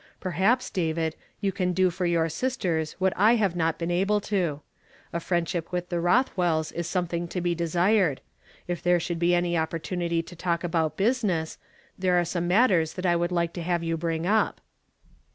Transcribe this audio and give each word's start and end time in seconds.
Perhaps, 0.19 0.71
David, 0.71 1.15
you 1.41 1.51
can 1.51 1.73
do 1.73 1.91
for 1.91 2.07
your 2.07 2.27
sisters 2.27 2.93
what 2.97 3.13
I 3.15 3.35
have 3.35 3.55
not 3.55 3.77
been 3.77 3.91
able 3.91 4.19
to. 4.21 4.61
A 5.13 5.19
friendship 5.19 5.71
with 5.71 5.89
the 5.89 5.99
Rothwells 5.99 6.71
is 6.71 6.87
something 6.87 7.27
to 7.27 7.39
be 7.39 7.53
desired. 7.53 8.19
If 8.67 8.81
there 8.81 8.99
should 8.99 9.19
be 9.19 9.35
any 9.35 9.53
ox^portunity 9.53 10.25
to 10.25 10.25
*^filti' 10.25 10.25
214 10.25 10.25
YfiSOJERDAY 10.25 10.25
FRAMED 10.25 10.25
IN 10.25 10.25
TO 10.25 10.35
DAV. 10.35 10.39
talk 10.39 10.63
about 10.63 10.97
business, 10.97 11.57
there 11.99 12.19
are 12.19 12.25
some 12.25 12.47
matters 12.47 12.95
tluil 12.95 13.05
I 13.05 13.15
would 13.15 13.31
like 13.31 13.53
to 13.53 13.61
have 13.61 13.83
you 13.83 13.95
bring 13.95 14.25
up." 14.25 14.61